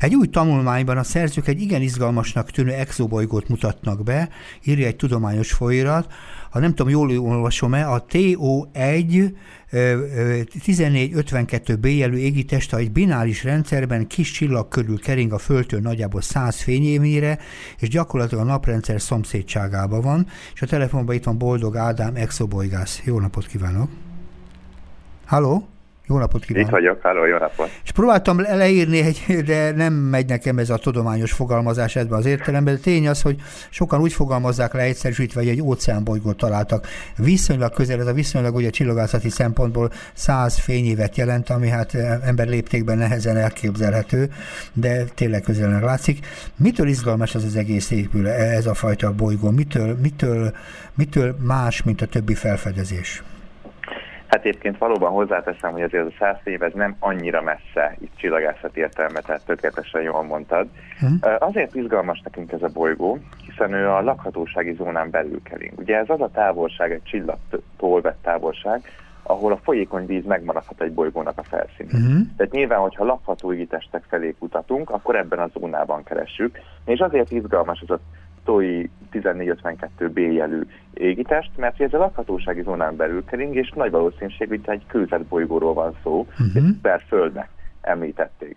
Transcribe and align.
Egy 0.00 0.14
új 0.14 0.26
tanulmányban 0.26 0.98
a 0.98 1.02
szerzők 1.02 1.48
egy 1.48 1.60
igen 1.60 1.82
izgalmasnak 1.82 2.50
tűnő 2.50 2.72
exobolygót 2.72 3.48
mutatnak 3.48 4.02
be, 4.02 4.28
írja 4.64 4.86
egy 4.86 4.96
tudományos 4.96 5.52
folyirat, 5.52 6.12
ha 6.50 6.58
nem 6.58 6.74
tudom, 6.74 6.92
jól 6.92 7.18
olvasom-e, 7.18 7.90
a 7.90 8.04
TO1 8.04 9.32
1452 9.70 11.76
b 11.76 11.86
jelű 11.86 12.16
égitest 12.16 12.74
egy 12.74 12.92
bináris 12.92 13.44
rendszerben 13.44 14.06
kis 14.06 14.30
csillag 14.30 14.68
körül 14.68 14.98
kering 14.98 15.32
a 15.32 15.38
Földtől 15.38 15.80
nagyjából 15.80 16.20
100 16.20 16.60
fényévnyire, 16.60 17.38
és 17.78 17.88
gyakorlatilag 17.88 18.44
a 18.44 18.50
naprendszer 18.50 19.00
szomszédságában 19.00 20.00
van, 20.00 20.26
és 20.54 20.62
a 20.62 20.66
telefonban 20.66 21.14
itt 21.14 21.24
van 21.24 21.38
Boldog 21.38 21.76
Ádám, 21.76 22.14
exobolygász. 22.14 23.00
Jó 23.04 23.20
napot 23.20 23.46
kívánok! 23.46 23.90
Halló? 25.26 25.75
Jó 26.08 26.18
napot 26.18 26.44
kívánok! 26.44 26.68
Itt 26.68 26.74
vagyok, 26.74 27.02
halló, 27.02 27.24
jó 27.24 27.38
napot! 27.38 27.70
És 27.84 27.90
próbáltam 27.90 28.40
leírni, 28.40 28.98
egy, 28.98 29.42
de 29.44 29.72
nem 29.72 29.92
megy 29.92 30.26
nekem 30.26 30.58
ez 30.58 30.70
a 30.70 30.76
tudományos 30.76 31.32
fogalmazás 31.32 31.96
ebben 31.96 32.18
az 32.18 32.26
értelemben, 32.26 32.74
de 32.74 32.80
tény 32.80 33.08
az, 33.08 33.22
hogy 33.22 33.36
sokan 33.70 34.00
úgy 34.00 34.12
fogalmazzák 34.12 34.72
le 34.72 34.80
egyszerűsítve, 34.80 35.40
hogy 35.40 35.48
egy 35.48 35.62
óceánbolygót 35.62 36.36
találtak. 36.36 36.86
Viszonylag 37.16 37.72
közel, 37.72 38.00
ez 38.00 38.06
a 38.06 38.12
viszonylag 38.12 38.54
ugye 38.54 38.70
csillagászati 38.70 39.28
szempontból 39.28 39.90
száz 40.12 40.58
fényévet 40.58 41.16
jelent, 41.16 41.50
ami 41.50 41.68
hát 41.68 41.94
ember 42.24 42.46
léptékben 42.48 42.98
nehezen 42.98 43.36
elképzelhető, 43.36 44.30
de 44.72 45.04
tényleg 45.04 45.42
közelnek 45.42 45.82
látszik. 45.82 46.26
Mitől 46.56 46.88
izgalmas 46.88 47.34
az 47.34 47.44
az 47.44 47.56
egész 47.56 47.90
épül, 47.90 48.28
ez 48.28 48.66
a 48.66 48.74
fajta 48.74 49.12
bolygó? 49.12 49.50
Mitől, 49.50 49.96
mitől, 50.02 50.52
mitől 50.94 51.36
más, 51.40 51.82
mint 51.82 52.02
a 52.02 52.06
többi 52.06 52.34
felfedezés? 52.34 53.22
Hát 54.28 54.44
egyébként 54.44 54.78
valóban 54.78 55.12
hozzáteszem, 55.12 55.72
hogy 55.72 55.82
azért 55.82 56.06
a 56.06 56.14
száz 56.18 56.36
év 56.44 56.62
ez 56.62 56.72
nem 56.74 56.96
annyira 56.98 57.42
messze 57.42 57.96
itt 58.00 58.16
csillagászati 58.16 58.80
értelme, 58.80 59.20
tehát 59.20 59.44
tökéletesen 59.44 60.02
jól 60.02 60.22
mondtad. 60.22 60.68
Hm. 60.98 61.28
Azért 61.38 61.74
izgalmas 61.74 62.20
nekünk 62.24 62.52
ez 62.52 62.62
a 62.62 62.68
bolygó, 62.72 63.18
hiszen 63.46 63.72
ő 63.72 63.88
a 63.88 64.02
lakhatósági 64.02 64.74
zónán 64.74 65.10
belül 65.10 65.42
kering. 65.42 65.78
Ugye 65.78 65.96
ez 65.96 66.10
az 66.10 66.20
a 66.20 66.30
távolság, 66.30 66.92
egy 66.92 67.02
csillagtól 67.02 68.00
vett 68.00 68.22
távolság, 68.22 68.82
ahol 69.22 69.52
a 69.52 69.60
folyékony 69.62 70.06
víz 70.06 70.24
megmaradhat 70.24 70.80
egy 70.80 70.92
bolygónak 70.92 71.38
a 71.38 71.42
felszínén. 71.42 72.06
Uh-huh. 72.06 72.26
Tehát 72.36 72.52
nyilván, 72.52 72.78
hogyha 72.78 73.04
lakható 73.04 73.54
testek 73.68 74.04
felé 74.08 74.34
kutatunk, 74.38 74.90
akkor 74.90 75.16
ebben 75.16 75.38
a 75.38 75.50
zónában 75.58 76.02
keressük. 76.02 76.58
És 76.84 76.98
azért 76.98 77.30
izgalmas 77.30 77.80
ez 77.80 77.90
a 77.90 78.00
TOI 78.46 78.90
1452B 79.12 80.32
jelű 80.32 80.60
égitest, 80.94 81.50
mert 81.56 81.80
ez 81.80 81.92
a 81.94 81.98
lakhatósági 81.98 82.62
zónán 82.62 82.96
belül 82.96 83.24
kering, 83.24 83.54
és 83.54 83.70
nagy 83.74 83.90
valószínűség, 83.90 84.48
hogy 84.48 84.60
egy 84.64 84.86
kőzetbolygóról 84.86 85.74
van 85.74 85.96
szó, 86.02 86.26
uh-huh. 86.30 86.64
per 86.82 87.02
földnek 87.08 87.48
említették. 87.80 88.56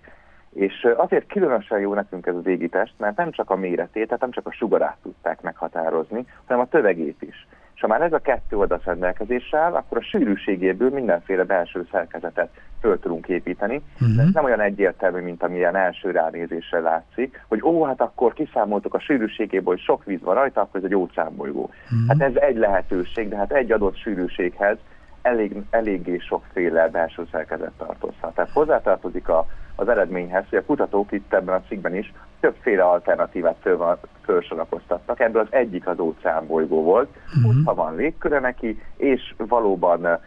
És 0.54 0.88
azért 0.98 1.28
különösen 1.28 1.80
jó 1.80 1.94
nekünk 1.94 2.26
ez 2.26 2.36
az 2.36 2.46
égitest, 2.46 2.94
mert 2.98 3.18
nem 3.18 3.32
csak 3.32 3.50
a 3.50 3.56
méretét, 3.56 4.06
tehát 4.06 4.22
nem 4.22 4.32
csak 4.32 4.48
a 4.48 4.52
sugarát 4.52 4.98
tudták 5.04 5.42
meghatározni, 5.42 6.26
hanem 6.46 6.62
a 6.62 6.68
tövegét 6.68 7.22
is. 7.22 7.48
És 7.80 7.86
ha 7.86 7.92
már 7.92 8.02
ez 8.02 8.14
a 8.14 8.20
kettő 8.20 8.58
oldal 8.58 8.82
rendelkezéssel, 8.84 9.76
akkor 9.76 9.98
a 9.98 10.02
sűrűségéből 10.02 10.90
mindenféle 10.90 11.44
belső 11.44 11.88
szerkezetet 11.92 12.50
föl 12.82 13.00
tudunk 13.00 13.28
építeni. 13.28 13.82
Uh-huh. 14.02 14.20
Ez 14.20 14.34
nem 14.34 14.44
olyan 14.44 14.62
egyértelmű, 14.62 15.22
mint 15.22 15.44
amilyen 15.44 15.76
első 15.76 16.12
ránézésre 16.12 16.80
látszik, 16.80 17.44
hogy 17.48 17.62
ó, 17.64 17.84
hát 17.84 18.02
akkor 18.02 18.34
kiszámoltuk 18.34 18.94
a 18.94 19.00
sűrűségéből, 19.00 19.74
hogy 19.74 19.84
sok 19.84 20.04
víz 20.04 20.22
van 20.22 20.36
rajta, 20.36 20.62
akkor 20.62 20.80
ez 20.80 20.86
egy 20.86 20.96
óceánbolygó. 20.96 21.62
Uh-huh. 21.62 22.08
Hát 22.08 22.22
ez 22.22 22.36
egy 22.36 22.58
lehetőség, 22.58 23.30
de 23.30 23.38
hát 23.38 23.52
egy 23.52 23.72
adott 23.72 23.98
sűrűséghez 23.98 24.78
elég, 25.22 25.62
eléggé 25.70 26.18
sokféle 26.18 26.90
belső 26.90 27.28
szerkezet 27.32 27.72
tartozhat. 27.78 28.36
Tehát 28.36 28.52
hozzátartozik 28.54 29.30
a, 29.30 29.46
az 29.76 29.90
eredményhez, 29.90 30.44
hogy 30.50 30.58
a 30.58 30.66
kutatók 30.66 31.12
itt 31.12 31.34
ebben 31.34 31.56
a 31.56 31.64
cikkben 31.68 31.96
is 31.96 32.14
többféle 32.40 32.84
alternatívát 32.84 33.56
föl, 33.62 33.98
felsorakoztattak. 34.22 35.20
Ebből 35.20 35.42
az 35.42 35.48
egyik 35.50 35.88
az 35.88 36.00
óceánbolygó 36.00 36.84
volt, 36.84 37.10
uh-huh. 37.38 37.66
ha 37.66 37.74
van 37.74 37.96
légköre 37.96 38.40
neki, 38.40 38.82
és 38.98 39.34
valóban 39.38 40.20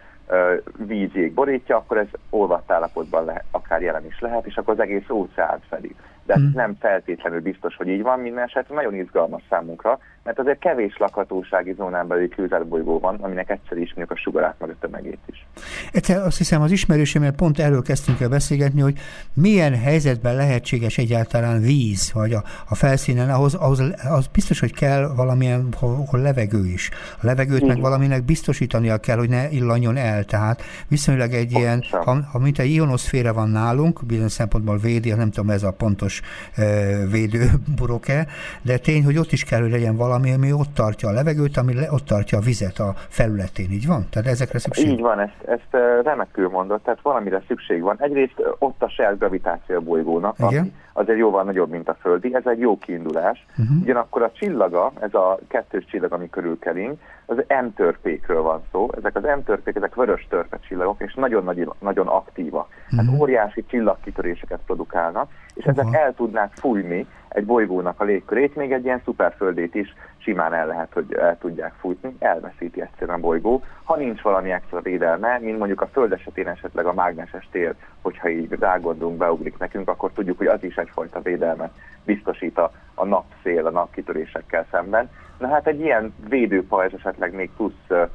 vízjég 0.76 1.34
borítja, 1.34 1.76
akkor 1.76 1.97
ez 1.98 2.06
olvadt 2.31 2.70
állapotban 2.70 3.25
lehet, 3.25 3.44
akár 3.50 3.82
jelen 3.82 4.06
is 4.06 4.20
lehet, 4.20 4.47
és 4.47 4.56
akkor 4.56 4.75
az 4.75 4.81
egész 4.81 5.09
óceán 5.10 5.59
fedi. 5.69 5.94
De 6.25 6.38
mm. 6.38 6.50
nem 6.54 6.76
feltétlenül 6.81 7.41
biztos, 7.41 7.76
hogy 7.76 7.88
így 7.88 8.03
van, 8.03 8.20
minden 8.20 8.44
esetre 8.44 8.75
nagyon 8.75 8.94
izgalmas 8.94 9.42
számunkra, 9.48 9.98
mert 10.25 10.38
azért 10.38 10.59
kevés 10.59 10.97
lakhatósági 10.99 11.72
zónán 11.72 12.06
belül 12.06 12.28
kőzetbolygó 12.28 12.99
van, 12.99 13.15
aminek 13.21 13.50
egyszer 13.50 13.78
ismerjük 13.78 14.10
a 14.10 14.16
sugarát 14.16 14.55
meg 14.59 14.71
a 14.71 14.75
tömegét 14.81 15.19
is. 15.27 15.47
Egyszer 15.93 16.22
azt 16.22 16.38
hiszem 16.38 16.62
az 16.62 16.71
ismerősömmel 16.71 17.33
pont 17.33 17.59
erről 17.59 17.83
kezdtünk 17.83 18.21
el 18.21 18.28
beszélgetni, 18.28 18.81
hogy 18.81 18.99
milyen 19.34 19.75
helyzetben 19.75 20.37
lehetséges 20.37 20.99
egyáltalán 20.99 21.60
víz, 21.60 22.12
vagy 22.12 22.33
a, 22.33 22.43
a 22.69 22.75
felszínen, 22.75 23.31
ahhoz, 23.31 23.55
ahhoz 23.55 23.83
az 24.10 24.27
biztos, 24.27 24.60
hogy 24.60 24.75
kell 24.75 25.12
valamilyen 25.16 25.69
ahol 25.81 26.21
levegő 26.21 26.65
is. 26.65 26.91
A 27.21 27.27
levegőt 27.27 27.66
meg 27.66 27.81
valaminek 27.81 28.25
biztosítania 28.25 28.99
kell, 28.99 29.16
hogy 29.16 29.28
ne 29.28 29.50
illanjon 29.50 29.97
el. 29.97 30.25
Tehát 30.25 30.62
viszonylag 30.89 31.33
egy 31.33 31.53
ilyen, 31.53 31.84
ha, 31.91 32.22
ha 32.33 32.39
mint 32.39 32.59
egy 32.59 32.71
ionoszféra 32.71 33.33
van 33.33 33.49
nálunk, 33.49 34.06
bizonyos 34.06 34.33
szempontból 34.33 34.78
védi, 34.78 35.12
nem 35.12 35.31
tudom, 35.31 35.50
ez 35.50 35.62
a 35.62 35.71
pontos 35.71 36.21
e, 36.54 36.62
védő 37.06 37.50
burok-e, 37.77 38.27
de 38.62 38.78
tény, 38.78 39.04
hogy 39.04 39.19
ott 39.19 39.33
is 39.33 39.44
kell, 39.44 39.60
hogy 39.60 39.71
legyen 39.71 39.97
valami 39.97 40.11
valami, 40.12 40.32
ami 40.32 40.52
ott 40.52 40.74
tartja 40.74 41.08
a 41.08 41.12
levegőt, 41.12 41.56
ami 41.56 41.74
le, 41.74 41.86
ott 41.90 42.06
tartja 42.06 42.38
a 42.38 42.40
vizet 42.40 42.78
a 42.78 42.94
felületén, 43.08 43.70
így 43.70 43.86
van? 43.86 44.06
Tehát 44.10 44.28
ezekre 44.28 44.58
szükség 44.58 44.88
Így 44.88 45.00
van, 45.00 45.20
ezt, 45.20 45.42
ezt 45.46 45.72
remekül 46.02 46.48
mondott, 46.48 46.84
tehát 46.84 47.00
valamire 47.02 47.42
szükség 47.48 47.82
van. 47.82 47.96
Egyrészt 47.98 48.42
ott 48.58 48.82
a 48.82 48.88
saját 48.88 49.18
gravitáció 49.18 49.76
a 49.76 49.80
bolygónak, 49.80 50.34
Igen. 50.38 50.48
ami 50.48 50.72
azért 50.92 51.18
jóval 51.18 51.44
nagyobb, 51.44 51.70
mint 51.70 51.88
a 51.88 51.96
Földi, 52.00 52.34
ez 52.34 52.46
egy 52.46 52.58
jó 52.58 52.78
kiindulás. 52.78 53.46
Uh-huh. 53.58 53.82
Ugyanakkor 53.82 54.22
a 54.22 54.32
csillaga, 54.32 54.92
ez 55.00 55.14
a 55.14 55.38
kettős 55.48 55.84
csillag, 55.84 56.12
ami 56.12 56.30
körülkering, 56.30 56.96
az 57.26 57.36
M-törpékről 57.64 58.42
van 58.42 58.62
szó. 58.72 58.90
Ezek 58.98 59.16
az 59.16 59.22
M-törpék, 59.22 59.76
ezek 59.76 59.94
vörös 59.94 60.26
törpe 60.30 60.58
csillagok, 60.68 61.00
és 61.00 61.14
nagyon, 61.14 61.44
nagyon, 61.44 61.74
nagyon 61.78 62.06
aktívak. 62.06 62.68
Uh-huh. 62.90 63.08
Hát 63.08 63.20
óriási 63.20 63.64
csillagkitöréseket 63.66 64.60
produkálnak, 64.66 65.30
és 65.54 65.64
uh-huh. 65.64 65.78
ezek 65.78 66.00
el 66.00 66.14
tudnák 66.14 66.52
fújni 66.54 67.06
egy 67.32 67.44
bolygónak 67.44 68.00
a 68.00 68.04
légkörét, 68.04 68.56
még 68.56 68.72
egy 68.72 68.84
ilyen 68.84 69.00
szuperföldét 69.04 69.75
is 69.75 69.94
simán 70.16 70.54
el 70.54 70.66
lehet, 70.66 70.93
hogy 70.93 71.15
el 71.15 71.38
tudják 71.38 71.72
fújni, 71.81 72.16
elveszíti 72.19 72.81
egyszerűen 72.81 73.16
a 73.16 73.20
bolygó. 73.20 73.62
Ha 73.84 73.97
nincs 73.97 74.20
valami 74.20 74.50
extra 74.50 74.81
védelme, 74.81 75.38
mint 75.38 75.59
mondjuk 75.59 75.81
a 75.81 75.87
Föld 75.87 76.12
esetén 76.12 76.48
esetleg 76.48 76.87
a 76.87 76.92
mágneses 76.92 77.48
tér, 77.50 77.75
hogyha 78.00 78.28
így 78.28 78.56
rágondolunk, 78.60 79.16
beugrik 79.16 79.59
nekünk, 79.59 79.88
akkor 79.88 80.10
tudjuk, 80.15 80.38
hogy 80.38 80.47
az 80.47 80.65
is 80.65 80.76
egyfajta 80.76 81.21
védelmet 81.21 81.71
biztosít 82.04 82.59
a, 82.59 82.72
a 82.94 83.04
napszél, 83.04 83.66
a 83.66 83.71
napkitörésekkel 83.71 84.66
szemben. 84.71 85.10
Na 85.38 85.48
hát 85.48 85.66
egy 85.66 85.81
ilyen 85.81 86.15
védőpajzs 86.28 86.92
esetleg 86.92 87.34
még 87.34 87.50
plusz 87.56 88.09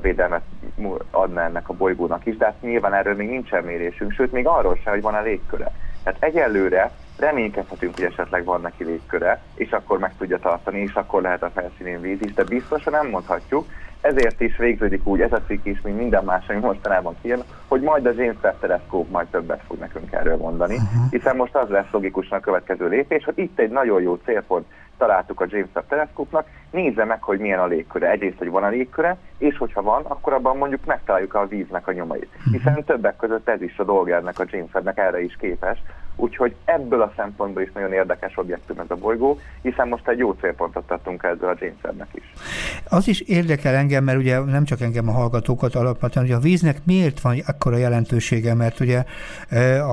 védelmet 0.00 0.42
adna 1.10 1.40
ennek 1.40 1.68
a 1.68 1.72
bolygónak 1.72 2.26
is, 2.26 2.36
de 2.36 2.44
hát 2.44 2.60
nyilván 2.60 2.94
erről 2.94 3.14
még 3.14 3.28
nincsen 3.28 3.64
mérésünk, 3.64 4.12
sőt 4.12 4.32
még 4.32 4.46
arról 4.46 4.76
sem, 4.82 4.92
hogy 4.92 5.02
van-e 5.02 5.20
légköre. 5.20 5.72
Tehát 6.02 6.22
egyelőre 6.22 6.90
reménykedhetünk, 7.20 7.94
hogy 7.94 8.04
esetleg 8.04 8.44
van 8.44 8.60
neki 8.60 8.84
légköre, 8.84 9.42
és 9.54 9.70
akkor 9.70 9.98
meg 9.98 10.12
tudja 10.18 10.38
tartani, 10.38 10.80
és 10.80 10.94
akkor 10.94 11.22
lehet 11.22 11.42
a 11.42 11.50
felszínén 11.54 12.00
víz 12.00 12.20
is, 12.20 12.34
de 12.34 12.44
biztosan 12.44 12.92
nem 12.92 13.08
mondhatjuk, 13.08 13.66
ezért 14.00 14.40
is 14.40 14.56
végződik 14.56 15.06
úgy 15.06 15.20
ez 15.20 15.32
a 15.32 15.42
cikk 15.46 15.64
is, 15.64 15.80
mint 15.80 15.98
minden 15.98 16.24
más, 16.24 16.48
ami 16.48 16.58
mostanában 16.58 17.16
kijön, 17.22 17.42
hogy 17.68 17.80
majd 17.80 18.06
a 18.06 18.12
James 18.16 18.36
Webb 18.42 18.58
teleszkóp 18.60 19.10
majd 19.10 19.26
többet 19.26 19.62
fog 19.66 19.78
nekünk 19.78 20.12
erről 20.12 20.36
mondani, 20.36 20.74
uh-huh. 20.74 21.10
hiszen 21.10 21.36
most 21.36 21.54
az 21.54 21.68
lesz 21.68 21.90
logikusan 21.90 22.38
a 22.38 22.40
következő 22.40 22.88
lépés, 22.88 23.24
hogy 23.24 23.38
itt 23.38 23.58
egy 23.58 23.70
nagyon 23.70 24.02
jó 24.02 24.14
célpont 24.24 24.66
találtuk 24.98 25.40
a 25.40 25.46
James 25.48 25.68
Webb 25.74 25.86
teleszkópnak, 25.88 26.46
nézze 26.70 27.04
meg, 27.04 27.22
hogy 27.22 27.38
milyen 27.38 27.58
a 27.58 27.66
légköre. 27.66 28.10
Egyrészt, 28.10 28.38
hogy 28.38 28.50
van 28.50 28.64
a 28.64 28.68
légköre, 28.68 29.16
és 29.38 29.56
hogyha 29.56 29.82
van, 29.82 30.04
akkor 30.04 30.32
abban 30.32 30.56
mondjuk 30.56 30.84
megtaláljuk 30.84 31.34
a 31.34 31.46
víznek 31.46 31.86
a 31.86 31.92
nyomait. 31.92 32.28
Mhm. 32.44 32.56
Hiszen 32.56 32.84
többek 32.84 33.16
között 33.16 33.48
ez 33.48 33.62
is 33.62 33.78
a 33.78 33.84
dolga 33.84 34.14
ennek 34.14 34.38
a 34.38 34.44
James 34.50 34.72
Webb-nek 34.72 34.98
erre 34.98 35.22
is 35.22 35.36
képes, 35.36 35.82
Úgyhogy 36.20 36.54
ebből 36.64 37.02
a 37.02 37.12
szempontból 37.16 37.62
is 37.62 37.72
nagyon 37.72 37.92
érdekes 37.92 38.36
objektum 38.36 38.78
ez 38.78 38.86
a 38.88 38.94
bolygó, 38.94 39.38
hiszen 39.62 39.88
most 39.88 40.08
egy 40.08 40.18
jó 40.18 40.32
célpontot 40.32 40.90
adtunk 40.90 41.22
ezzel 41.22 41.48
a 41.48 41.56
James 41.60 41.76
Webb-nek 41.84 42.08
is. 42.12 42.22
Az 42.88 43.08
is 43.08 43.20
érdekel 43.20 43.74
engem, 43.74 44.04
mert 44.04 44.18
ugye 44.18 44.38
nem 44.38 44.64
csak 44.64 44.80
engem 44.80 45.08
a 45.08 45.12
hallgatókat 45.12 45.74
alapvetően, 45.74 46.26
hogy 46.26 46.34
a 46.34 46.38
víznek 46.38 46.76
miért 46.84 47.20
van 47.20 47.38
akkora 47.46 47.76
jelentősége, 47.76 48.54
mert 48.54 48.80
ugye 48.80 49.04
e, 49.48 49.84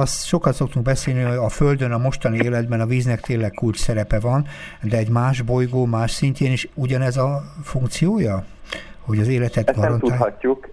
az 0.00 0.24
sokat 0.24 0.54
szoktunk 0.54 0.84
beszélni, 0.84 1.22
hogy 1.22 1.36
a 1.36 1.48
Földön 1.48 1.92
a 1.92 1.98
mostani 1.98 2.38
életben 2.38 2.80
a 2.80 2.86
víznek 2.86 3.20
tényleg 3.20 3.50
kulcs 3.50 3.78
szerepe 3.78 4.20
van, 4.20 4.46
de 4.82 4.96
egy 4.96 5.10
más 5.10 5.42
bolygó, 5.42 5.84
más 5.84 6.10
szintjén 6.10 6.52
is 6.52 6.68
ugyanez 6.74 7.16
a 7.16 7.42
funkciója? 7.62 8.44
Hogy 9.06 9.18
az 9.18 9.28
életet 9.28 9.68
Ezt 9.68 9.78
garantál... 9.78 10.08
nem 10.08 10.18
tudhatjuk. 10.18 10.68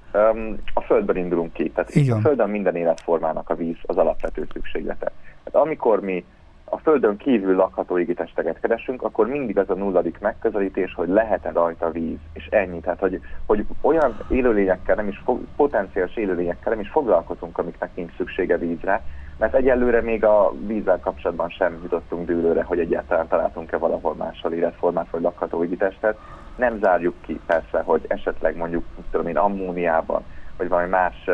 A 0.73 0.81
Földben 0.81 1.17
indulunk 1.17 1.53
ki. 1.53 1.71
Tehát 1.71 2.09
a 2.09 2.21
Földön 2.21 2.49
minden 2.49 2.75
életformának 2.75 3.49
a 3.49 3.55
víz 3.55 3.77
az 3.81 3.97
alapvető 3.97 4.47
szükséglete. 4.53 5.11
Tehát 5.43 5.67
amikor 5.67 6.01
mi 6.01 6.25
a 6.73 6.77
Földön 6.77 7.17
kívül 7.17 7.55
lakható 7.55 7.99
égitesteket 7.99 8.59
keresünk, 8.59 9.01
akkor 9.01 9.27
mindig 9.27 9.57
az 9.57 9.69
a 9.69 9.73
nulladik 9.73 10.19
megközelítés, 10.19 10.93
hogy 10.93 11.07
lehet-e 11.07 11.51
rajta 11.51 11.91
víz, 11.91 12.17
és 12.33 12.47
ennyi. 12.49 12.79
Tehát, 12.79 12.99
hogy, 12.99 13.21
hogy 13.45 13.65
olyan 13.81 14.17
élőlényekkel 14.29 14.95
nem 14.95 15.07
is, 15.07 15.21
fog, 15.23 15.39
potenciális 15.55 16.15
élőlényekkel 16.15 16.71
nem 16.71 16.81
is 16.81 16.89
foglalkozunk, 16.89 17.57
amiknek 17.57 17.89
nincs 17.95 18.15
szüksége 18.17 18.57
vízre, 18.57 19.03
Mert 19.37 19.55
egyelőre 19.55 20.01
még 20.01 20.23
a 20.23 20.53
vízzel 20.67 20.99
kapcsolatban 20.99 21.49
sem 21.49 21.79
jutottunk 21.83 22.27
dőlőre, 22.27 22.63
hogy 22.63 22.79
egyáltalán 22.79 23.27
találtunk-e 23.27 23.77
valahol 23.77 24.15
máshol 24.15 24.53
életformát 24.53 25.09
vagy 25.09 25.21
lakható 25.21 25.65
testet. 25.65 26.17
Nem 26.55 26.79
zárjuk 26.79 27.15
ki 27.21 27.39
persze, 27.45 27.81
hogy 27.81 28.05
esetleg 28.07 28.55
mondjuk 28.55 28.83
tudom 29.11 29.27
én, 29.27 29.37
ammóniában, 29.37 30.23
vagy 30.57 30.67
valami 30.67 30.89
más 30.89 31.29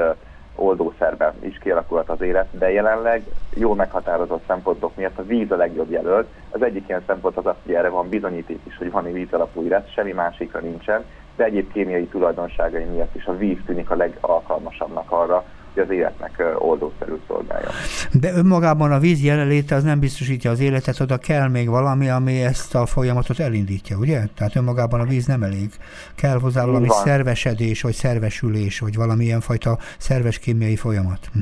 oldószerben 0.55 1.33
is 1.39 1.57
kialakulhat 1.57 2.09
az 2.09 2.21
élet, 2.21 2.47
de 2.51 2.71
jelenleg 2.71 3.23
jól 3.49 3.75
meghatározott 3.75 4.43
szempontok 4.47 4.95
miatt 4.95 5.17
a 5.17 5.25
víz 5.25 5.51
a 5.51 5.55
legjobb 5.55 5.91
jelölt. 5.91 6.27
Az 6.49 6.61
egyik 6.61 6.87
ilyen 6.87 7.03
szempont 7.07 7.37
az 7.37 7.45
az, 7.45 7.55
hogy 7.65 7.73
erre 7.73 7.89
van 7.89 8.09
bizonyíték 8.09 8.59
is, 8.63 8.77
hogy 8.77 8.91
van 8.91 9.05
egy 9.05 9.13
víz 9.13 9.33
alapú 9.33 9.63
élet, 9.63 9.93
semmi 9.93 10.11
másikra 10.11 10.59
nincsen, 10.59 11.05
de 11.35 11.43
egyéb 11.43 11.71
kémiai 11.71 12.05
tulajdonságai 12.05 12.83
miatt 12.83 13.15
is 13.15 13.25
a 13.25 13.37
víz 13.37 13.57
tűnik 13.65 13.89
a 13.89 13.95
legalkalmasabbnak 13.95 15.11
arra, 15.11 15.45
hogy 15.79 15.87
az 15.87 15.95
életnek 15.95 16.55
oldószerű 16.57 17.13
szolgálja. 17.27 17.69
De 18.11 18.33
önmagában 18.33 18.91
a 18.91 18.99
víz 18.99 19.23
jelenléte 19.23 19.75
az 19.75 19.83
nem 19.83 19.99
biztosítja 19.99 20.51
az 20.51 20.59
életet, 20.59 20.99
oda 20.99 21.17
kell 21.17 21.47
még 21.47 21.69
valami, 21.69 22.09
ami 22.09 22.43
ezt 22.43 22.75
a 22.75 22.85
folyamatot 22.85 23.39
elindítja, 23.39 23.97
ugye? 23.97 24.19
Tehát 24.35 24.55
önmagában 24.55 24.99
a 24.99 25.05
víz 25.05 25.25
nem 25.25 25.43
elég. 25.43 25.69
Kell 26.15 26.39
hozzá 26.39 26.65
valami 26.65 26.87
van. 26.87 26.97
szervesedés, 26.97 27.81
vagy 27.81 27.93
szervesülés, 27.93 28.79
vagy 28.79 28.95
valamilyen 28.95 29.39
fajta 29.39 29.77
szerves 29.97 30.39
kémiai 30.39 30.75
folyamat. 30.75 31.19
Hm. 31.33 31.39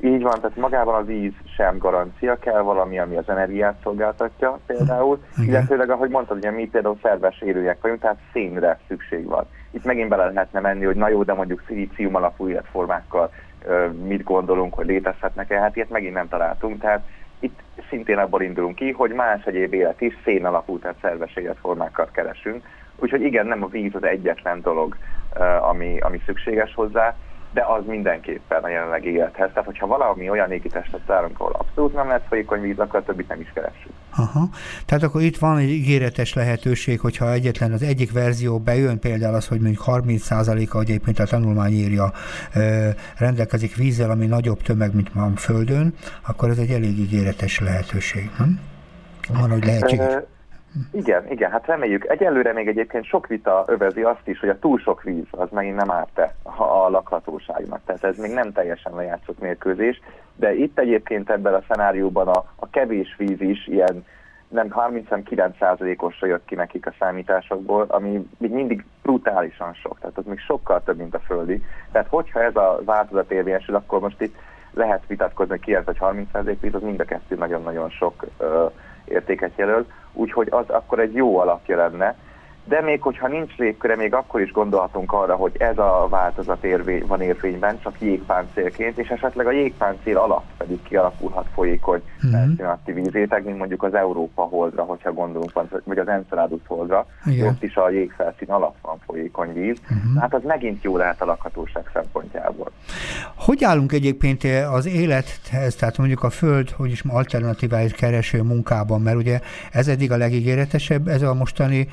Így 0.00 0.22
van, 0.22 0.40
tehát 0.40 0.56
magában 0.56 0.94
a 0.94 1.04
víz 1.04 1.32
sem 1.56 1.78
garancia, 1.78 2.38
kell 2.38 2.60
valami, 2.60 2.98
ami 2.98 3.16
az 3.16 3.28
energiát 3.28 3.74
szolgáltatja 3.82 4.58
például, 4.66 5.18
Igen. 5.36 5.48
illetőleg, 5.48 5.90
ahogy 5.90 6.10
mondtad, 6.10 6.36
ugye 6.36 6.50
mi 6.50 6.68
például 6.68 6.98
szerves 7.02 7.40
élőek 7.40 7.80
vagyunk, 7.80 8.00
tehát 8.00 8.18
szénre 8.32 8.78
szükség 8.88 9.26
van. 9.26 9.46
Itt 9.70 9.84
megint 9.84 10.08
bele 10.08 10.24
lehetne 10.24 10.60
menni, 10.60 10.84
hogy 10.84 10.96
na 10.96 11.08
jó, 11.08 11.22
de 11.22 11.32
mondjuk 11.32 11.62
szilícium 11.66 12.14
alapú 12.14 12.48
életformákkal 12.48 13.30
mit 14.02 14.22
gondolunk, 14.22 14.74
hogy 14.74 14.86
létezhetnek-e, 14.86 15.58
hát 15.58 15.76
ilyet 15.76 15.90
megint 15.90 16.14
nem 16.14 16.28
találtunk, 16.28 16.80
tehát 16.80 17.02
itt 17.38 17.60
szintén 17.88 18.18
abból 18.18 18.42
indulunk 18.42 18.74
ki, 18.74 18.90
hogy 18.90 19.10
más 19.10 19.44
egyéb 19.44 19.74
élet 19.74 20.00
is 20.00 20.14
szén 20.24 20.44
alapú, 20.44 20.78
tehát 20.78 20.96
szerves 21.00 21.36
életformákat 21.36 22.10
keresünk. 22.10 22.64
Úgyhogy 22.96 23.22
igen, 23.22 23.46
nem 23.46 23.62
a 23.62 23.68
víz 23.68 23.94
az 23.94 24.04
egyetlen 24.04 24.60
dolog, 24.60 24.96
ami, 25.60 25.98
ami 25.98 26.20
szükséges 26.26 26.74
hozzá, 26.74 27.16
de 27.54 27.64
az 27.78 27.82
mindenképpen 27.86 28.62
a 28.62 28.68
jelenlegi 28.68 29.10
élethez. 29.10 29.48
Tehát, 29.48 29.64
hogyha 29.64 29.86
valami 29.86 30.30
olyan 30.30 30.52
égitestet 30.52 31.00
találunk, 31.06 31.40
ahol 31.40 31.52
abszolút 31.52 31.94
nem 31.94 32.08
lesz 32.08 32.20
folyékony 32.28 32.60
víz, 32.60 32.78
akkor 32.78 33.02
többit 33.02 33.28
nem 33.28 33.40
is 33.40 33.50
keressük. 33.54 33.92
Aha. 34.16 34.48
Tehát 34.86 35.02
akkor 35.02 35.22
itt 35.22 35.38
van 35.38 35.58
egy 35.58 35.68
ígéretes 35.68 36.34
lehetőség, 36.34 37.00
hogyha 37.00 37.32
egyetlen 37.32 37.72
az 37.72 37.82
egyik 37.82 38.12
verzió 38.12 38.58
bejön, 38.58 38.98
például 38.98 39.34
az, 39.34 39.48
hogy 39.48 39.60
mondjuk 39.60 39.84
30%-a, 39.86 40.76
hogy 40.76 40.88
egyébként 40.88 41.18
a 41.18 41.24
tanulmány 41.24 41.72
írja, 41.72 42.12
rendelkezik 43.18 43.76
vízzel, 43.76 44.10
ami 44.10 44.26
nagyobb 44.26 44.62
tömeg, 44.62 44.94
mint 44.94 45.12
van 45.12 45.34
Földön, 45.34 45.94
akkor 46.26 46.48
ez 46.48 46.58
egy 46.58 46.70
elég 46.70 46.98
ígéretes 46.98 47.60
lehetőség, 47.60 48.30
nem? 48.38 48.60
Van, 49.28 49.50
hogy 49.50 49.64
lehetséges. 49.64 50.14
Igen, 50.92 51.30
igen, 51.30 51.50
hát 51.50 51.66
reméljük. 51.66 52.04
Egyelőre 52.08 52.52
még 52.52 52.68
egyébként 52.68 53.04
sok 53.04 53.26
vita 53.26 53.64
övezi 53.66 54.02
azt 54.02 54.28
is, 54.28 54.40
hogy 54.40 54.48
a 54.48 54.58
túl 54.58 54.78
sok 54.78 55.02
víz 55.02 55.26
az 55.30 55.48
megint 55.50 55.76
nem 55.76 55.90
árt-e 55.90 56.34
a 56.42 56.88
lakhatóságnak. 56.88 57.80
Tehát 57.86 58.04
ez 58.04 58.18
még 58.18 58.32
nem 58.32 58.52
teljesen 58.52 58.94
lejátszott 58.94 59.40
mérkőzés, 59.40 60.00
de 60.36 60.54
itt 60.54 60.78
egyébként 60.78 61.30
ebben 61.30 61.54
a 61.54 61.62
szenárióban 61.68 62.28
a, 62.28 62.44
a 62.56 62.70
kevés 62.70 63.14
víz 63.18 63.40
is 63.40 63.66
ilyen 63.66 64.04
nem 64.48 64.74
39%-osra 64.76 66.26
jött 66.26 66.44
ki 66.44 66.54
nekik 66.54 66.86
a 66.86 66.94
számításokból, 66.98 67.84
ami 67.88 68.28
még 68.38 68.50
mindig 68.50 68.84
brutálisan 69.02 69.74
sok, 69.74 69.98
tehát 70.00 70.18
az 70.18 70.24
még 70.24 70.38
sokkal 70.38 70.82
több, 70.84 70.96
mint 70.96 71.14
a 71.14 71.18
földi. 71.18 71.62
Tehát 71.92 72.08
hogyha 72.08 72.42
ez 72.42 72.56
a 72.56 72.80
változat 72.84 73.30
érvényesül, 73.30 73.74
akkor 73.74 74.00
most 74.00 74.20
itt 74.20 74.36
lehet 74.72 75.02
vitatkozni, 75.06 75.52
hogy 75.52 75.60
9 75.60 75.84
vagy 75.84 75.96
30% 76.00 76.56
víz, 76.60 76.74
az 76.74 76.82
mind 76.82 77.00
a 77.00 77.04
kettő 77.04 77.36
nagyon-nagyon 77.36 77.90
sok 77.90 78.26
uh, 78.38 78.70
értéket 79.04 79.52
jelöl, 79.56 79.86
úgyhogy 80.14 80.48
az 80.50 80.68
akkor 80.68 80.98
egy 80.98 81.14
jó 81.14 81.38
alapja 81.38 81.76
lenne. 81.76 82.16
De 82.64 82.80
még 82.80 83.02
hogyha 83.02 83.28
nincs 83.28 83.56
légköre, 83.56 83.96
még 83.96 84.14
akkor 84.14 84.40
is 84.40 84.52
gondolhatunk 84.52 85.12
arra, 85.12 85.34
hogy 85.34 85.56
ez 85.58 85.78
a 85.78 86.06
változat 86.10 86.64
érvény, 86.64 87.04
van 87.06 87.20
érvényben, 87.20 87.80
csak 87.82 88.00
jégpáncélként, 88.00 88.98
és 88.98 89.08
esetleg 89.08 89.46
a 89.46 89.50
jégpáncél 89.50 90.16
alatt 90.16 90.44
pedig 90.56 90.82
kialakulhat 90.82 91.46
folyékony 91.54 92.02
uh-huh. 92.22 92.94
vízéteg, 92.94 93.44
mint 93.44 93.58
mondjuk 93.58 93.82
az 93.82 93.94
Európa 93.94 94.42
holdra, 94.42 94.82
hogyha 94.82 95.12
gondolunk, 95.12 95.52
vagy 95.84 95.98
az 95.98 96.08
Enceladus 96.08 96.60
holdra, 96.66 97.06
Igen. 97.24 97.46
ott 97.46 97.62
is 97.62 97.76
a 97.76 97.90
jégfelszín 97.90 98.48
alatt 98.48 98.76
van 98.82 98.98
folyékony 99.06 99.52
víz. 99.52 99.78
Uh-huh. 99.82 100.20
Hát 100.20 100.34
az 100.34 100.42
megint 100.44 100.82
jó 100.82 100.96
lehet 100.96 101.22
a 101.22 101.24
lakhatóság 101.24 101.90
szempontjából. 101.92 102.70
Hogy 103.36 103.64
állunk 103.64 103.92
egyébként 103.92 104.42
az 104.70 104.86
élethez, 104.86 105.74
tehát 105.74 105.98
mondjuk 105.98 106.22
a 106.22 106.30
Föld, 106.30 106.70
hogy 106.70 106.90
is 106.90 107.02
alternatíváit 107.08 107.92
kereső 107.92 108.42
munkában, 108.42 109.00
mert 109.00 109.16
ugye 109.16 109.40
ez 109.72 109.88
eddig 109.88 110.12
a 110.12 110.16
legígéretesebb, 110.16 111.08
ez 111.08 111.22
a 111.22 111.34
mostani 111.34 111.88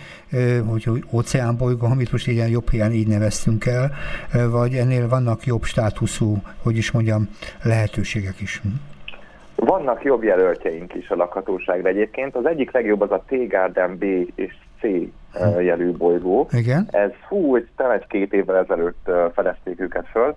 hogy 0.67 1.03
óceánbolygó, 1.11 1.85
amit 1.85 2.11
most 2.11 2.27
ilyen 2.27 2.49
jobb 2.49 2.69
helyen 2.69 2.91
így 2.91 3.07
neveztünk 3.07 3.65
el, 3.65 3.91
vagy 4.49 4.73
ennél 4.73 5.07
vannak 5.07 5.45
jobb 5.45 5.63
státuszú, 5.63 6.37
hogy 6.63 6.77
is 6.77 6.91
mondjam, 6.91 7.29
lehetőségek 7.63 8.39
is? 8.39 8.61
Vannak 9.55 10.03
jobb 10.03 10.23
jelöltjeink 10.23 10.93
is 10.93 11.09
a 11.09 11.15
lakhatóságra 11.15 11.89
egyébként. 11.89 12.35
Az 12.35 12.45
egyik 12.45 12.71
legjobb 12.71 13.01
az 13.01 13.11
a 13.11 13.23
T-Garden 13.27 13.97
B 13.97 14.03
és 14.35 14.55
C 14.79 14.83
jelű 15.59 15.91
bolygó. 15.91 16.47
Igen. 16.51 16.87
Ez 16.91 17.11
hú, 17.27 17.57
talán 17.75 17.97
egy 17.97 18.07
két 18.07 18.33
évvel 18.33 18.57
ezelőtt 18.57 19.09
fedezték 19.33 19.79
őket 19.79 20.07
föl. 20.11 20.35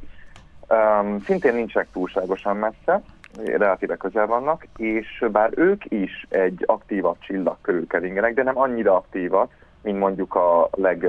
Um, 0.68 1.18
szintén 1.20 1.54
nincsenek 1.54 1.88
túlságosan 1.92 2.56
messze, 2.56 3.02
relatíve 3.44 3.96
közel 3.96 4.26
vannak, 4.26 4.66
és 4.76 5.24
bár 5.32 5.50
ők 5.54 5.82
is 5.88 6.26
egy 6.28 6.62
aktívabb 6.66 7.16
csillag 7.20 7.56
körül 7.60 7.86
keringenek, 7.86 8.34
de 8.34 8.42
nem 8.42 8.58
annyira 8.58 8.94
aktívak, 8.94 9.50
mint 9.84 9.98
mondjuk 9.98 10.34
a 10.34 10.68
leg, 10.72 11.08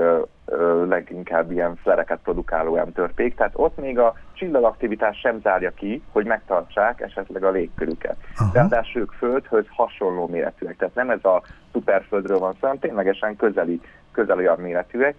leginkább 0.88 1.50
ilyen 1.50 1.76
flereket 1.76 2.18
produkáló 2.22 2.74
M-törpék. 2.74 3.34
Tehát 3.34 3.52
ott 3.56 3.76
még 3.78 3.98
a 3.98 4.14
csillagaktivitás 4.32 5.18
sem 5.18 5.40
zárja 5.40 5.70
ki, 5.70 6.02
hogy 6.12 6.26
megtartsák 6.26 7.00
esetleg 7.00 7.44
a 7.44 7.50
légkörüket. 7.50 8.16
Ráadásul 8.52 9.00
ők 9.00 9.12
Földhöz 9.12 9.64
hasonló 9.68 10.26
méretűek. 10.26 10.76
Tehát 10.76 10.94
nem 10.94 11.10
ez 11.10 11.24
a 11.24 11.42
szuperföldről 11.72 12.38
van 12.38 12.52
szó, 12.52 12.58
hanem 12.60 12.78
ténylegesen 12.78 13.36
közeli, 13.36 13.80
közeli 14.12 14.46
olyan 14.46 14.60
méretűek. 14.60 15.14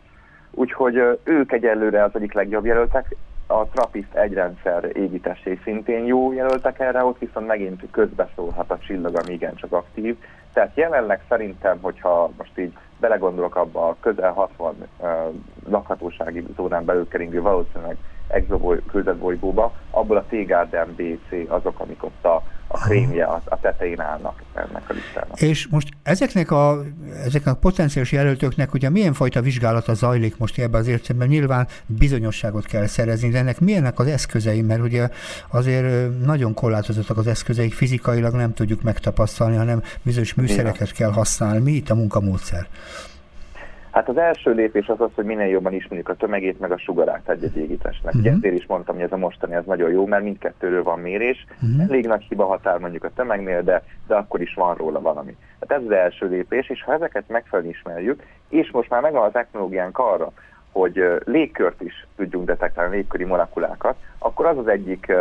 Úgyhogy 0.51 1.19
ők 1.23 1.51
egyelőre 1.51 2.03
az 2.03 2.11
egyik 2.13 2.33
legjobb 2.33 2.65
jelöltek. 2.65 3.15
A 3.47 3.65
Trappist 3.65 4.13
egy 4.13 4.33
rendszer 4.33 4.89
égitesé 4.93 5.59
szintén 5.63 6.05
jó 6.05 6.33
jelöltek 6.33 6.79
erre, 6.79 7.03
ott 7.03 7.19
viszont 7.19 7.47
megint 7.47 7.81
közbeszólhat 7.91 8.71
a 8.71 8.77
csillag, 8.79 9.15
ami 9.15 9.33
igencsak 9.33 9.71
aktív. 9.71 10.17
Tehát 10.53 10.75
jelenleg 10.75 11.21
szerintem, 11.29 11.77
hogyha 11.81 12.31
most 12.37 12.57
így 12.57 12.73
belegondolok 12.99 13.55
abba 13.55 13.87
a 13.87 13.95
közel 13.99 14.31
60 14.31 14.75
uh, 14.97 15.09
lakhatósági 15.69 16.45
zónán 16.55 16.85
belül 16.85 17.07
keringő 17.07 17.41
valószínűleg 17.41 17.97
exobolygóba, 18.27 19.73
abból 19.91 20.17
a 20.17 20.25
T-Garden 20.29 20.95
BC 20.95 21.49
azok, 21.49 21.79
amik 21.79 22.03
ott 22.03 22.25
a, 22.25 22.43
a 22.67 22.77
krémje, 22.77 23.23
a, 23.23 23.41
a 23.45 23.59
tetején 23.59 24.01
állnak 24.01 24.41
ennek 24.53 24.83
a 24.89 24.93
listának. 24.93 25.41
És 25.41 25.67
most 25.67 25.87
ezeknek 26.03 26.51
a, 26.51 26.83
ezeknek 27.25 27.53
a 27.53 27.57
potenciális 27.57 28.11
jelöltöknek 28.11 28.73
ugye 28.73 28.89
milyen 28.89 29.13
fajta 29.13 29.41
vizsgálata 29.41 29.93
zajlik 29.93 30.37
most 30.37 30.59
ebben 30.59 30.79
az 30.79 30.87
értelemben? 30.87 31.27
Nyilván 31.27 31.67
bizonyosságot 31.85 32.65
kell 32.65 32.85
szerezni, 32.85 33.29
de 33.29 33.37
ennek 33.37 33.59
milyenek 33.59 33.99
az 33.99 34.07
eszközei, 34.07 34.61
mert 34.61 34.81
ugye 34.81 35.09
azért 35.51 36.19
nagyon 36.25 36.53
korlátozottak 36.53 37.17
az 37.17 37.27
eszközeik, 37.27 37.73
fizikailag 37.73 38.33
nem 38.33 38.53
tudjuk 38.53 38.81
megtapasztalni, 38.81 39.55
hanem 39.55 39.81
bizonyos 40.01 40.33
műszereket 40.33 40.91
kell 40.91 41.11
használni. 41.11 41.59
Mi 41.59 41.71
itt 41.71 41.89
a 41.89 41.95
munkamódszer? 41.95 42.67
Hát 43.97 44.09
az 44.09 44.17
első 44.17 44.51
lépés 44.51 44.87
az 44.87 45.01
az, 45.01 45.09
hogy 45.15 45.25
minél 45.25 45.47
jobban 45.47 45.73
ismerjük 45.73 46.09
a 46.09 46.15
tömegét, 46.15 46.59
meg 46.59 46.71
a 46.71 46.77
sugarát 46.77 47.29
egy-egy 47.29 47.57
égitestnek. 47.57 48.13
Uh-huh. 48.13 48.33
Ezért 48.33 48.55
is 48.55 48.65
mondtam, 48.65 48.95
hogy 48.95 49.03
ez 49.03 49.11
a 49.11 49.17
mostani 49.17 49.53
ez 49.53 49.65
nagyon 49.65 49.91
jó, 49.91 50.05
mert 50.05 50.23
mindkettőről 50.23 50.83
van 50.83 50.99
mérés. 50.99 51.45
Uh-huh. 51.61 51.81
Elég 51.81 52.05
nagy 52.05 52.25
hiba 52.29 52.45
határ 52.45 52.77
mondjuk 52.77 53.03
a 53.03 53.11
tömegnél, 53.15 53.61
de, 53.61 53.83
de 54.07 54.15
akkor 54.15 54.41
is 54.41 54.53
van 54.53 54.75
róla 54.75 55.01
valami. 55.01 55.35
Hát 55.59 55.71
ez 55.71 55.85
az 55.85 55.91
első 55.91 56.27
lépés, 56.27 56.69
és 56.69 56.83
ha 56.83 56.93
ezeket 56.93 57.23
megfelelően 57.27 57.73
ismerjük, 57.73 58.23
és 58.49 58.71
most 58.71 58.89
már 58.89 59.01
megvan 59.01 59.23
a 59.23 59.31
technológiánk 59.31 59.97
arra, 59.97 60.31
hogy 60.71 61.03
légkört 61.25 61.81
is 61.81 62.07
tudjunk 62.15 62.45
detektálni, 62.45 62.95
légköri 62.95 63.23
molekulákat, 63.23 63.95
akkor 64.17 64.45
az 64.45 64.57
az 64.57 64.67
egyik 64.67 65.11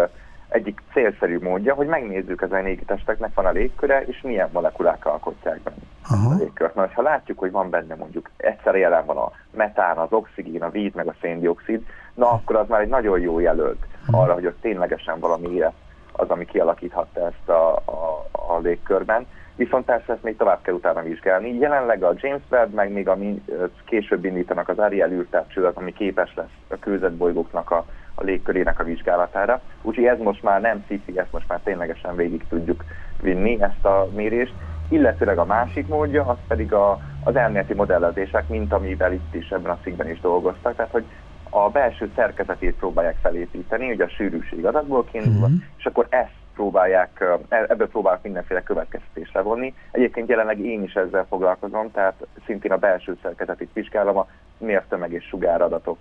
egyik 0.49 0.83
célszerű 0.93 1.38
módja, 1.38 1.75
hogy 1.75 1.87
megnézzük 1.87 2.43
ezen 2.43 2.67
égitesteknek 2.67 3.35
van 3.35 3.47
a 3.47 3.50
légköre, 3.50 4.03
és 4.03 4.21
milyen 4.23 4.49
molekulák 4.53 5.07
alkotják 5.07 5.61
benne 5.61 5.76
Aha. 6.11 6.35
a 6.35 6.37
légkört. 6.38 6.75
Mert 6.75 6.93
ha 6.93 7.03
látjuk, 7.03 7.38
hogy 7.38 7.50
van 7.50 7.71
benne 7.71 7.95
mondjuk 7.95 8.31
egyszerre 8.37 8.79
jelen 8.79 9.07
van 9.07 9.17
a 9.17 9.33
metán, 9.50 9.97
az 9.97 10.12
oxigén, 10.12 10.62
a 10.62 10.71
víz, 10.71 10.93
meg 10.95 11.07
a 11.07 11.15
széndiokszid, 11.21 11.87
na 12.15 12.31
akkor 12.31 12.57
az 12.57 12.69
már 12.69 12.81
egy 12.81 12.88
nagyon 12.88 13.21
jó 13.21 13.38
jelölt 13.38 13.87
arra, 14.11 14.35
hogy 14.35 14.47
ott 14.47 14.61
ténylegesen 14.61 15.21
valami 15.21 15.55
élet 15.55 15.75
az, 16.12 16.31
ami 16.31 16.45
kialakíthatta 16.45 17.26
ezt 17.26 17.49
a, 17.49 17.76
a, 17.76 18.26
a 18.33 18.59
légkörben. 18.59 19.26
Viszont 19.57 19.85
persze 19.85 20.12
ezt 20.12 20.23
még 20.23 20.37
tovább 20.37 20.62
kell 20.62 20.75
utána 20.75 21.03
vizsgálni. 21.03 21.59
Jelenleg 21.59 22.03
a 22.03 22.15
James 22.17 22.43
Webb, 22.50 22.73
meg 22.73 22.93
még 22.93 23.09
ami 23.09 23.45
később 23.85 24.25
indítanak 24.25 24.69
az 24.69 24.79
Ariel 24.79 25.11
űrtávcsőlet, 25.11 25.76
ami 25.76 25.93
képes 25.93 26.35
lesz 26.35 26.57
a 26.69 26.79
kőzetbolygóknak 26.79 27.71
a 27.71 27.85
a 28.18 28.25
légkörének 28.25 28.80
a 28.80 28.85
vizsgálatára. 28.85 29.61
Úgyhogy 29.82 30.04
ez 30.04 30.18
most 30.18 30.42
már 30.42 30.61
nem 30.61 30.85
sci 30.88 31.02
ezt 31.14 31.32
most 31.32 31.49
már 31.49 31.61
ténylegesen 31.64 32.16
végig 32.16 32.44
tudjuk 32.49 32.85
vinni 33.23 33.62
ezt 33.62 33.85
a 33.85 34.08
mérést. 34.14 34.54
Illetőleg 34.88 35.38
a 35.38 35.44
másik 35.44 35.88
módja, 35.88 36.25
az 36.25 36.37
pedig 36.49 36.73
a, 36.73 37.00
az 37.25 37.37
elméleti 37.37 37.75
modellezések, 37.75 38.49
mint 38.49 38.73
amivel 38.73 39.12
itt 39.12 39.35
is 39.35 39.50
ebben 39.50 39.70
a 39.70 39.78
cikkben 39.82 40.11
is 40.11 40.20
dolgoztak. 40.20 40.76
Tehát, 40.76 40.92
hogy 40.92 41.04
a 41.50 41.68
belső 41.68 42.11
szerkezetét 42.14 42.75
próbálják 42.75 43.16
felépíteni, 43.23 43.90
ugye 43.90 44.04
a 44.04 44.08
sűrűség 44.08 44.66
adatból 44.66 45.04
kiindulva, 45.04 45.46
uh-huh. 45.46 45.61
és 45.78 45.85
akkor 45.85 46.06
ezt 46.08 46.35
próbálják, 46.54 47.25
ebből 47.49 47.88
próbálják 47.88 48.23
mindenféle 48.23 48.62
következtetésre 48.62 49.40
vonni. 49.40 49.75
Egyébként 49.90 50.28
jelenleg 50.28 50.58
én 50.58 50.82
is 50.82 50.94
ezzel 50.94 51.26
foglalkozom, 51.28 51.90
tehát 51.90 52.26
szintén 52.46 52.73
a 52.73 52.76
belső 52.76 53.16
szerkezetét 53.23 53.70
vizsgálom 53.73 54.16
a 54.16 54.26
mértömeg 54.59 55.13
és 55.13 55.25
sugáradatok 55.25 55.99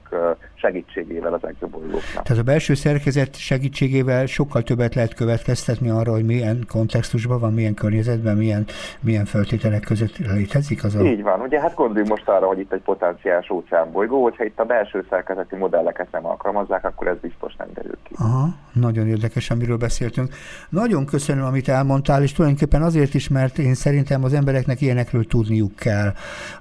segítségével 0.54 1.34
az 1.34 1.44
exobolygóknak. 1.44 2.24
Tehát 2.24 2.42
a 2.42 2.44
belső 2.44 2.74
szerkezet 2.74 3.36
segítségével 3.36 4.26
sokkal 4.26 4.62
többet 4.62 4.96
lehet 4.96 5.14
következtetni 5.14 5.90
arra, 5.90 6.12
hogy 6.12 6.26
milyen 6.26 6.66
kontextusban 6.68 7.40
van, 7.40 7.54
milyen 7.54 7.74
környezetben, 7.74 8.38
milyen, 8.38 8.66
milyen 9.00 9.26
feltételek 9.26 9.82
között 9.82 10.18
létezik 10.18 10.84
az 10.84 10.96
a... 10.96 11.04
Így 11.04 11.22
van, 11.22 11.42
ugye 11.42 11.60
hát 11.60 11.76
gondoljunk 11.76 12.10
most 12.10 12.28
arra, 12.28 12.48
hogy 12.48 12.60
itt 12.60 12.74
egy 12.74 12.82
potenciális 12.82 13.50
óceánbolygó, 13.50 14.24
hogyha 14.24 14.44
itt 14.44 14.60
a 14.60 14.64
belső 14.64 15.06
szerkezeti 15.10 15.56
modelleket 15.56 16.12
nem 16.12 16.26
alkalmazzák, 16.26 16.86
akkor 16.86 17.08
ez 17.08 17.18
biztos 17.22 17.56
nem 17.56 17.68
derül 17.74 17.98
ki. 18.04 18.14
Aha, 18.18 18.48
nagyon 18.74 19.08
érdekes, 19.08 19.50
amiről 19.50 19.78
beszéltünk. 19.78 20.34
Nagyon 20.70 21.06
köszönöm, 21.06 21.46
amit 21.46 21.68
elmondtál, 21.68 22.24
és 22.24 22.34
tulajdonképpen 22.34 22.82
azért 22.82 23.14
is, 23.14 23.28
mert 23.28 23.58
én 23.58 23.74
szerintem 23.74 24.24
az 24.24 24.34
embereknek 24.34 24.82
ilyenekről 24.82 25.26
tudniuk 25.26 25.76
kell. 25.76 26.14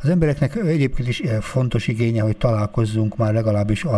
Az 0.02 0.08
embereknek 0.08 0.56
egyébként 0.56 1.08
is 1.08 1.22
fontos 1.40 1.83
igénye, 1.88 2.22
hogy 2.22 2.36
találkozzunk 2.36 3.16
már 3.16 3.32
legalábbis 3.32 3.84
a, 3.84 3.96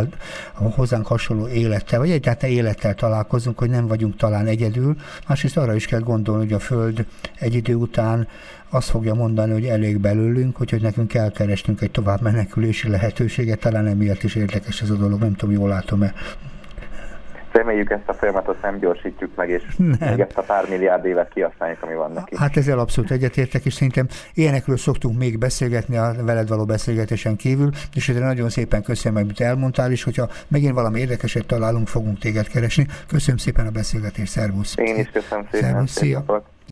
a 0.55 0.63
hozzánk 0.63 1.07
hasonló 1.07 1.49
élettel, 1.49 1.99
vagy 1.99 2.11
egyáltalán 2.11 2.55
élettel 2.55 2.95
találkozunk, 2.95 3.59
hogy 3.59 3.71
nem 3.71 3.87
vagyunk 3.87 4.17
talán 4.17 4.47
egyedül. 4.47 4.97
Másrészt 5.29 5.57
arra 5.57 5.75
is 5.75 5.87
kell 5.87 6.01
gondolni, 6.01 6.45
hogy 6.45 6.53
a 6.53 6.59
Föld 6.59 7.07
egy 7.39 7.55
idő 7.55 7.75
után 7.75 8.29
azt 8.69 8.91
fogja 8.91 9.15
mondani, 9.15 9.53
hogy 9.53 9.65
elég 9.65 9.99
belőlünk, 9.99 10.57
hogy 10.57 10.79
nekünk 10.81 11.09
kell 11.09 11.31
keresnünk 11.31 11.81
egy 11.81 11.91
tovább 11.91 12.21
menekülési 12.21 12.89
lehetőséget, 12.89 13.61
talán 13.61 13.87
emiatt 13.87 14.23
is 14.23 14.35
érdekes 14.35 14.83
ez 14.83 14.91
a 14.91 14.95
dolog, 14.95 15.21
nem 15.21 15.35
tudom, 15.35 15.55
jól 15.55 15.69
látom-e. 15.69 16.15
Reméljük 17.57 17.91
ezt 17.91 18.09
a 18.09 18.13
folyamatot 18.13 18.63
nem 18.63 18.79
gyorsítjuk 18.79 19.35
meg, 19.35 19.49
és 19.49 19.63
nem. 19.77 20.09
még 20.11 20.21
ezt 20.21 20.39
a 20.39 20.43
pár 20.43 20.69
milliárd 20.69 21.05
évet 21.05 21.29
kihasználjuk, 21.29 21.83
ami 21.83 21.95
van 21.95 22.13
neki. 22.13 22.37
Hát 22.37 22.57
ezzel 22.57 22.79
abszolút 22.79 23.11
egyetértek, 23.11 23.65
és 23.65 23.73
szerintem 23.73 24.07
ilyenekről 24.35 24.77
szoktunk 24.77 25.19
még 25.19 25.39
beszélgetni 25.39 25.97
a 25.97 26.15
veled 26.25 26.49
való 26.49 26.65
beszélgetésen 26.65 27.37
kívül, 27.37 27.71
és 27.95 28.09
ezért 28.09 28.25
nagyon 28.25 28.49
szépen 28.49 28.83
köszönöm, 28.83 29.23
amit 29.23 29.41
elmondtál, 29.41 29.91
és 29.91 30.03
hogyha 30.03 30.29
megint 30.49 30.75
valami 30.75 31.01
érdekeset 31.01 31.47
találunk, 31.47 31.89
fogunk 31.89 32.19
téged 32.19 32.49
keresni. 32.49 32.87
Köszönöm 33.09 33.37
szépen 33.37 33.67
a 33.67 33.71
beszélgetést, 33.71 34.31
szervusz! 34.31 34.75
Én 34.77 34.99
is 34.99 35.11
köszönöm 35.11 35.47
szépen! 35.51 35.71
Szervusz, 35.71 35.91
szia! 35.91 36.19
Szépen. 36.19 36.56